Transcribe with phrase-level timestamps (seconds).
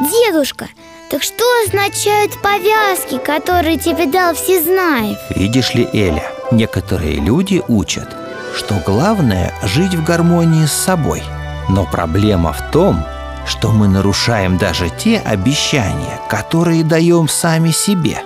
[0.00, 0.68] Дедушка,
[1.10, 5.16] так что означают повязки, которые тебе дал Всезнаев?
[5.30, 8.08] Видишь ли, Эля, некоторые люди учат,
[8.56, 11.22] что главное жить в гармонии с собой.
[11.68, 13.04] Но проблема в том,
[13.48, 18.22] что мы нарушаем даже те обещания, которые даем сами себе,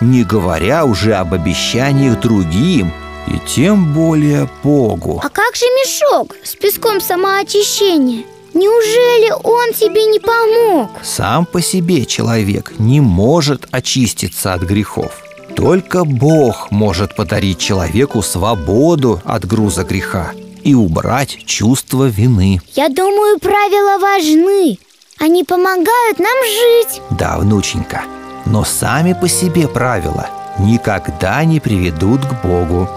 [0.00, 2.92] не говоря уже об обещаниях другим
[3.28, 5.20] и тем более Богу.
[5.22, 8.24] А как же мешок с песком самоочищения?
[8.52, 10.90] Неужели он тебе не помог?
[11.02, 15.22] Сам по себе человек не может очиститься от грехов.
[15.56, 20.32] Только Бог может подарить человеку свободу от груза греха
[20.64, 22.60] и убрать чувство вины.
[22.74, 24.78] Я думаю, правила важны.
[25.20, 27.00] Они помогают нам жить.
[27.10, 28.02] Да, внученька,
[28.46, 30.26] но сами по себе правила
[30.58, 32.88] никогда не приведут к Богу.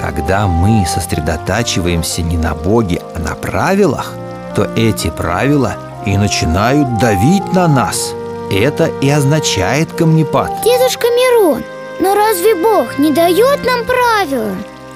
[0.00, 4.12] Когда мы сосредотачиваемся не на Боге, а на правилах,
[4.54, 8.12] то эти правила и начинают давить на нас.
[8.50, 10.50] Это и означает камнепад.
[10.62, 11.62] Дедушка Мирон,
[12.00, 14.54] но разве Бог не дает нам правила?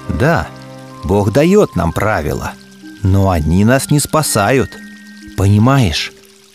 [0.08, 0.48] Да,
[1.04, 2.52] Бог дает нам правила,
[3.02, 4.70] но они нас не спасают.
[5.36, 6.12] Понимаешь,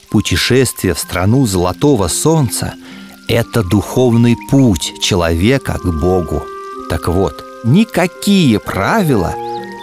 [0.09, 2.73] путешествие в страну Золотого Солнца–
[3.27, 6.44] это духовный путь человека к Богу.
[6.89, 9.33] Так вот, никакие правила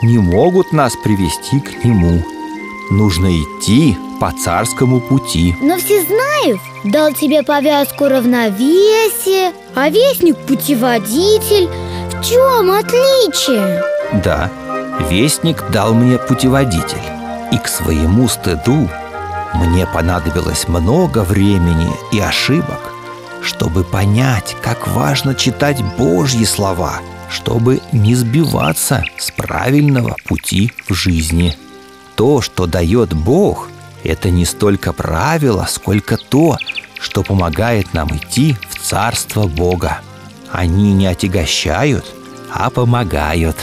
[0.03, 2.23] не могут нас привести к Нему.
[2.91, 5.57] Нужно идти по царскому пути.
[5.63, 11.69] Но Всезнаев дал тебе повязку равновесия, а вестник путеводитель.
[12.13, 13.83] В чем отличие?
[14.13, 14.51] Да,
[15.09, 16.99] вестник дал мне путеводитель.
[17.53, 18.89] И к своему стыду
[19.55, 22.93] мне понадобилось много времени и ошибок,
[23.43, 31.57] чтобы понять, как важно читать Божьи слова, чтобы не сбиваться с правильного пути в жизни.
[32.15, 33.69] То, что дает Бог,
[34.05, 36.57] это не столько правило, сколько то,
[37.01, 40.01] что помогает нам идти в Царство Бога.
[40.53, 42.05] Они не отягощают,
[42.53, 43.57] а помогают.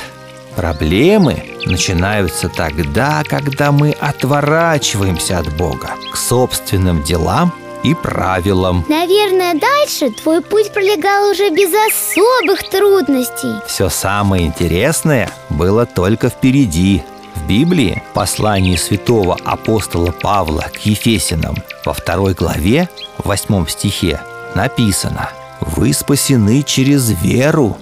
[0.57, 7.53] Проблемы начинаются тогда, когда мы отворачиваемся от Бога к собственным делам
[7.83, 8.83] и правилам.
[8.89, 13.53] Наверное, дальше твой путь пролегал уже без особых трудностей.
[13.67, 17.03] Все самое интересное было только впереди.
[17.35, 24.19] В Библии, послании святого апостола Павла к Ефесинам, во второй главе, в восьмом стихе,
[24.55, 25.29] написано
[25.61, 27.77] «Вы спасены через веру,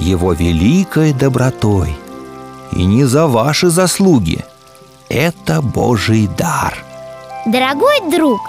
[0.00, 1.96] его великой добротой,
[2.72, 4.44] и не за ваши заслуги.
[5.08, 6.84] Это Божий дар».
[7.46, 8.40] Дорогой друг,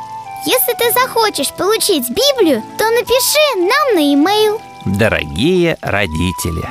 [0.46, 4.62] если ты захочешь получить Библию, то напиши нам на e-mail.
[4.86, 6.64] Дорогие родители,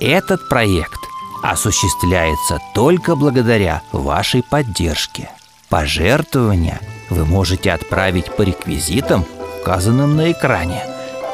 [0.00, 0.98] этот проект
[1.42, 5.30] осуществляется только благодаря вашей поддержке.
[5.68, 6.80] Пожертвования
[7.10, 9.26] вы можете отправить по реквизитам,
[9.60, 10.82] указанным на экране,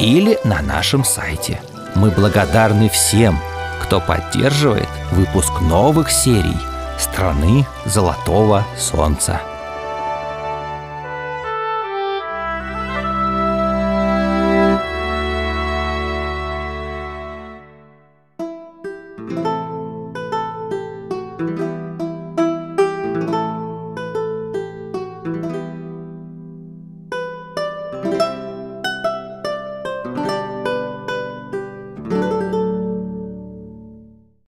[0.01, 1.61] или на нашем сайте.
[1.97, 3.39] Мы благодарны всем,
[3.83, 6.59] кто поддерживает выпуск новых серий
[6.99, 9.41] «Страны Золотого Солнца».